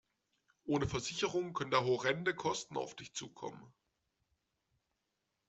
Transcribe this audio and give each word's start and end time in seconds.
Ohne 0.65 0.87
Versicherung 0.87 1.53
können 1.53 1.69
da 1.69 1.83
horrende 1.83 2.33
Kosten 2.33 2.75
auf 2.75 2.95
dich 2.95 3.13
zukommen. 3.13 3.71